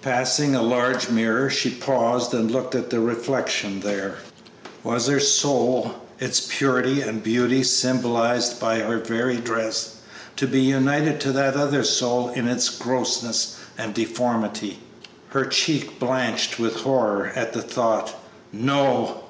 Passing 0.00 0.54
a 0.54 0.62
large 0.62 1.08
mirror, 1.08 1.50
she 1.50 1.68
paused 1.68 2.32
and 2.34 2.48
looked 2.48 2.76
at 2.76 2.88
the 2.90 3.00
reflection 3.00 3.80
there. 3.80 4.14
Was 4.84 5.08
her 5.08 5.18
soul, 5.18 5.92
its 6.20 6.46
purity 6.48 7.02
and 7.02 7.20
beauty 7.20 7.64
symbolized 7.64 8.60
by 8.60 8.78
her 8.78 8.98
very 8.98 9.38
dress, 9.38 9.96
to 10.36 10.46
be 10.46 10.60
united 10.60 11.20
to 11.22 11.32
that 11.32 11.56
other 11.56 11.82
soul 11.82 12.28
in 12.28 12.46
its 12.46 12.68
grossness 12.68 13.56
and 13.76 13.92
deformity? 13.92 14.78
Her 15.30 15.46
cheek 15.46 15.98
blanched 15.98 16.60
with 16.60 16.76
horror 16.82 17.32
at 17.34 17.52
the 17.52 17.62
thought. 17.62 18.14
No! 18.52 19.24